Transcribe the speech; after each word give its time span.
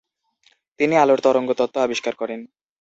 তিনি 0.79 0.95
আলোর 0.97 1.19
তরঙ্গ 1.25 1.49
তত্ত্ব 1.59 1.77
আবিষ্কার 1.81 2.13
করেন। 2.15 2.39